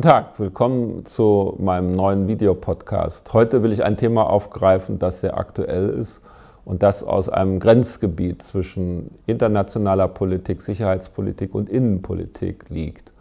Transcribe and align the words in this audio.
Tag, 0.00 0.38
willkommen 0.38 1.04
zu 1.04 1.56
meinem 1.58 1.92
neuen 1.92 2.26
Videopodcast. 2.26 3.32
Heute 3.32 3.62
will 3.62 3.72
ich 3.72 3.84
ein 3.84 3.96
Thema 3.96 4.30
aufgreifen, 4.30 4.98
das 4.98 5.20
sehr 5.20 5.36
aktuell 5.36 5.90
ist 5.90 6.20
und 6.64 6.82
das 6.82 7.02
aus 7.02 7.28
einem 7.28 7.60
Grenzgebiet 7.60 8.42
zwischen 8.42 9.10
internationaler 9.26 10.08
Politik, 10.08 10.62
Sicherheitspolitik 10.62 11.54
und 11.54 11.68
Innenpolitik 11.68 12.70
liegt. 12.70 13.12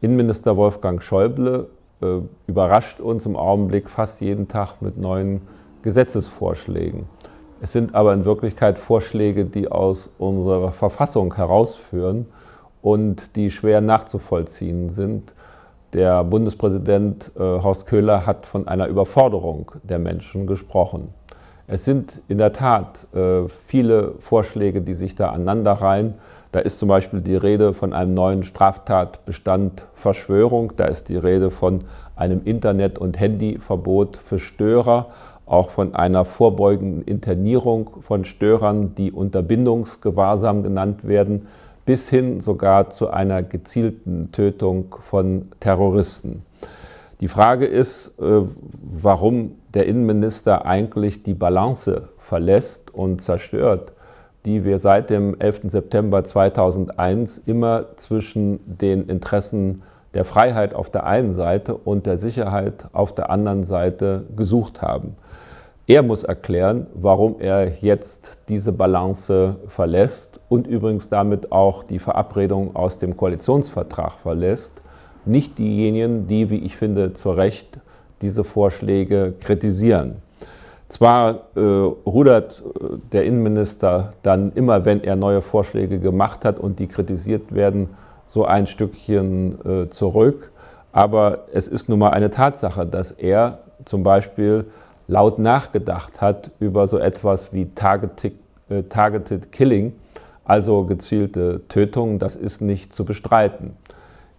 Innenminister 0.00 0.56
Wolfgang 0.56 1.02
Schäuble 1.02 1.68
äh, 2.00 2.20
überrascht 2.46 3.00
uns 3.00 3.26
im 3.26 3.36
Augenblick 3.36 3.90
fast 3.90 4.20
jeden 4.20 4.48
Tag 4.48 4.80
mit 4.80 4.96
neuen 4.96 5.42
Gesetzesvorschlägen. 5.82 7.04
Es 7.60 7.72
sind 7.72 7.94
aber 7.94 8.12
in 8.14 8.24
Wirklichkeit 8.24 8.78
Vorschläge, 8.78 9.44
die 9.44 9.70
aus 9.70 10.10
unserer 10.18 10.72
Verfassung 10.72 11.34
herausführen 11.34 12.26
und 12.82 13.36
die 13.36 13.50
schwer 13.50 13.80
nachzuvollziehen 13.80 14.88
sind. 14.88 15.34
Der 15.92 16.24
Bundespräsident 16.24 17.32
äh, 17.36 17.40
Horst 17.40 17.86
Köhler 17.86 18.24
hat 18.24 18.46
von 18.46 18.66
einer 18.66 18.86
Überforderung 18.86 19.72
der 19.82 19.98
Menschen 19.98 20.46
gesprochen. 20.46 21.12
Es 21.66 21.84
sind 21.84 22.22
in 22.28 22.38
der 22.38 22.52
Tat 22.52 23.06
äh, 23.14 23.46
viele 23.48 24.14
Vorschläge, 24.18 24.80
die 24.80 24.94
sich 24.94 25.14
da 25.16 25.28
aneinanderreihen. 25.30 26.14
Da 26.50 26.60
ist 26.60 26.78
zum 26.78 26.88
Beispiel 26.88 27.20
die 27.20 27.36
Rede 27.36 27.74
von 27.74 27.92
einem 27.92 28.14
neuen 28.14 28.42
Straftatbestand 28.42 29.86
Verschwörung. 29.92 30.72
Da 30.76 30.86
ist 30.86 31.10
die 31.10 31.16
Rede 31.16 31.50
von 31.50 31.84
einem 32.16 32.40
Internet- 32.44 32.98
und 32.98 33.20
Handyverbot 33.20 34.16
für 34.16 34.38
Störer, 34.38 35.08
auch 35.44 35.68
von 35.68 35.94
einer 35.94 36.24
vorbeugenden 36.24 37.02
Internierung 37.02 37.90
von 38.00 38.24
Störern, 38.24 38.94
die 38.94 39.12
unter 39.12 39.42
Bindungsgewahrsam 39.42 40.62
genannt 40.62 41.06
werden 41.06 41.48
bis 41.84 42.08
hin 42.08 42.40
sogar 42.40 42.90
zu 42.90 43.10
einer 43.10 43.42
gezielten 43.42 44.30
Tötung 44.32 44.94
von 45.02 45.50
Terroristen. 45.60 46.42
Die 47.20 47.28
Frage 47.28 47.66
ist, 47.66 48.18
äh, 48.20 48.42
warum 48.82 49.52
der 49.74 49.86
Innenminister 49.86 50.66
eigentlich 50.66 51.22
die 51.22 51.34
Balance 51.34 52.08
verlässt 52.18 52.92
und 52.92 53.22
zerstört, 53.22 53.92
die 54.44 54.64
wir 54.64 54.78
seit 54.78 55.10
dem 55.10 55.38
11. 55.38 55.70
September 55.70 56.24
2001 56.24 57.38
immer 57.46 57.96
zwischen 57.96 58.58
den 58.66 59.08
Interessen 59.08 59.82
der 60.14 60.24
Freiheit 60.24 60.74
auf 60.74 60.90
der 60.90 61.06
einen 61.06 61.32
Seite 61.32 61.74
und 61.74 62.06
der 62.06 62.16
Sicherheit 62.16 62.86
auf 62.92 63.14
der 63.14 63.30
anderen 63.30 63.62
Seite 63.64 64.24
gesucht 64.36 64.82
haben. 64.82 65.16
Er 65.88 66.02
muss 66.04 66.22
erklären, 66.22 66.86
warum 66.94 67.40
er 67.40 67.68
jetzt 67.68 68.38
diese 68.48 68.72
Balance 68.72 69.56
verlässt 69.66 70.38
und 70.48 70.68
übrigens 70.68 71.08
damit 71.08 71.50
auch 71.50 71.82
die 71.82 71.98
Verabredung 71.98 72.76
aus 72.76 72.98
dem 72.98 73.16
Koalitionsvertrag 73.16 74.12
verlässt. 74.12 74.80
Nicht 75.24 75.58
diejenigen, 75.58 76.28
die, 76.28 76.50
wie 76.50 76.58
ich 76.58 76.76
finde, 76.76 77.14
zu 77.14 77.32
Recht 77.32 77.80
diese 78.20 78.44
Vorschläge 78.44 79.34
kritisieren. 79.40 80.22
Zwar 80.88 81.46
äh, 81.56 81.60
rudert 81.60 82.62
äh, 82.64 82.98
der 83.12 83.24
Innenminister 83.24 84.12
dann 84.22 84.52
immer, 84.52 84.84
wenn 84.84 85.02
er 85.02 85.16
neue 85.16 85.42
Vorschläge 85.42 85.98
gemacht 85.98 86.44
hat 86.44 86.60
und 86.60 86.78
die 86.78 86.86
kritisiert 86.86 87.52
werden, 87.54 87.88
so 88.28 88.44
ein 88.44 88.68
Stückchen 88.68 89.58
äh, 89.64 89.88
zurück, 89.90 90.52
aber 90.92 91.46
es 91.52 91.66
ist 91.66 91.88
nun 91.88 91.98
mal 91.98 92.10
eine 92.10 92.30
Tatsache, 92.30 92.86
dass 92.86 93.10
er 93.10 93.58
zum 93.84 94.02
Beispiel 94.02 94.66
laut 95.12 95.38
nachgedacht 95.38 96.22
hat 96.22 96.50
über 96.58 96.88
so 96.88 96.98
etwas 96.98 97.52
wie 97.52 97.66
Targeted, 97.74 98.32
äh, 98.70 98.82
Targeted 98.84 99.52
Killing, 99.52 99.92
also 100.44 100.84
gezielte 100.84 101.60
Tötungen, 101.68 102.18
das 102.18 102.34
ist 102.34 102.62
nicht 102.62 102.94
zu 102.94 103.04
bestreiten. 103.04 103.76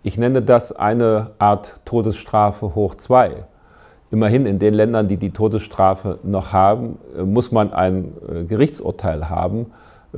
Ich 0.01 0.17
nenne 0.17 0.41
das 0.41 0.71
eine 0.71 1.31
Art 1.37 1.79
Todesstrafe 1.85 2.73
hoch 2.73 2.95
zwei. 2.95 3.45
Immerhin 4.09 4.47
in 4.47 4.57
den 4.57 4.73
Ländern, 4.73 5.07
die 5.07 5.17
die 5.17 5.29
Todesstrafe 5.29 6.17
noch 6.23 6.53
haben, 6.53 6.97
äh, 7.15 7.21
muss 7.21 7.51
man 7.51 7.71
ein 7.71 8.13
äh, 8.27 8.43
Gerichtsurteil 8.43 9.29
haben 9.29 9.67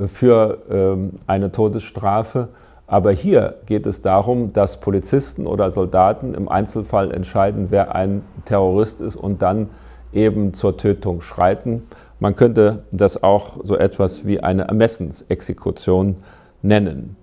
für 0.06 0.58
ähm, 0.70 1.12
eine 1.26 1.52
Todesstrafe. 1.52 2.48
Aber 2.86 3.12
hier 3.12 3.56
geht 3.66 3.86
es 3.86 4.00
darum, 4.00 4.52
dass 4.52 4.80
Polizisten 4.80 5.46
oder 5.46 5.70
Soldaten 5.70 6.34
im 6.34 6.48
Einzelfall 6.48 7.12
entscheiden, 7.12 7.66
wer 7.70 7.94
ein 7.94 8.22
Terrorist 8.44 9.00
ist 9.00 9.16
und 9.16 9.42
dann 9.42 9.70
eben 10.16 10.54
zur 10.54 10.76
Tötung 10.76 11.20
schreiten. 11.20 11.84
Man 12.18 12.34
könnte 12.34 12.84
das 12.90 13.22
auch 13.22 13.58
so 13.62 13.76
etwas 13.76 14.26
wie 14.26 14.40
eine 14.40 14.62
Ermessensexekution 14.68 16.16
nennen. 16.62 17.16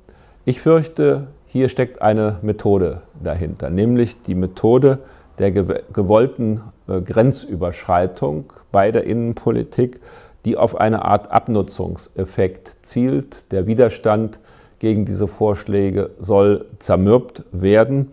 Ich 0.46 0.62
fürchte, 0.62 1.28
hier 1.48 1.70
steckt 1.70 2.02
eine 2.02 2.40
Methode 2.42 3.02
dahinter, 3.22 3.70
nämlich 3.70 4.22
die 4.22 4.36
Methode 4.36 5.00
der 5.40 5.52
gewollten 5.52 6.62
äh, 6.88 7.02
Grenzüberschreitung 7.02 8.54
bei 8.72 8.92
der 8.92 9.06
Innenpolitik, 9.06 10.00
die 10.46 10.58
auf 10.58 10.76
eine 10.76 11.06
Art 11.06 11.32
Abnutzungseffekt 11.32 12.78
zielt. 12.82 13.52
Der 13.52 13.66
Widerstand 13.66 14.40
gegen 14.80 15.06
diese 15.06 15.28
Vorschläge 15.28 16.12
soll 16.20 16.66
zermürbt 16.80 17.44
werden. 17.52 18.12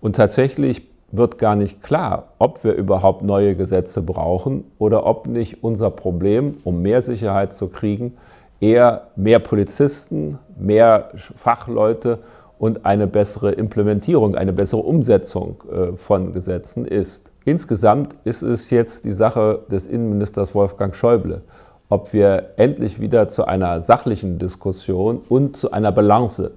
Und 0.00 0.16
tatsächlich 0.16 0.91
wird 1.12 1.38
gar 1.38 1.54
nicht 1.54 1.82
klar, 1.82 2.28
ob 2.38 2.64
wir 2.64 2.72
überhaupt 2.72 3.22
neue 3.22 3.54
Gesetze 3.54 4.02
brauchen 4.02 4.64
oder 4.78 5.06
ob 5.06 5.26
nicht 5.26 5.62
unser 5.62 5.90
Problem, 5.90 6.56
um 6.64 6.82
mehr 6.82 7.02
Sicherheit 7.02 7.54
zu 7.54 7.68
kriegen, 7.68 8.14
eher 8.60 9.08
mehr 9.14 9.38
Polizisten, 9.38 10.38
mehr 10.58 11.10
Fachleute 11.14 12.18
und 12.58 12.86
eine 12.86 13.06
bessere 13.06 13.52
Implementierung, 13.52 14.36
eine 14.36 14.52
bessere 14.52 14.80
Umsetzung 14.80 15.62
äh, 15.70 15.96
von 15.96 16.32
Gesetzen 16.32 16.86
ist. 16.86 17.30
Insgesamt 17.44 18.14
ist 18.24 18.42
es 18.42 18.70
jetzt 18.70 19.04
die 19.04 19.12
Sache 19.12 19.60
des 19.70 19.86
Innenministers 19.86 20.54
Wolfgang 20.54 20.94
Schäuble, 20.94 21.42
ob 21.88 22.12
wir 22.12 22.50
endlich 22.56 23.00
wieder 23.00 23.28
zu 23.28 23.44
einer 23.44 23.80
sachlichen 23.80 24.38
Diskussion 24.38 25.20
und 25.28 25.56
zu 25.56 25.72
einer 25.72 25.92
Balance 25.92 26.52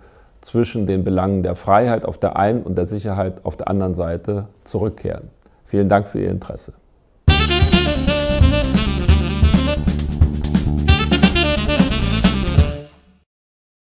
zwischen 0.46 0.86
den 0.86 1.04
Belangen 1.04 1.42
der 1.42 1.56
Freiheit 1.56 2.06
auf 2.06 2.20
der 2.20 2.38
einen 2.38 2.62
und 2.62 2.78
der 2.78 2.86
Sicherheit 2.86 3.44
auf 3.44 3.58
der 3.58 3.68
anderen 3.68 3.96
Seite 3.96 4.48
zurückkehren. 4.64 5.30
Vielen 5.66 5.90
Dank 5.90 6.08
für 6.08 6.20
Ihr 6.20 6.30
Interesse. 6.30 6.74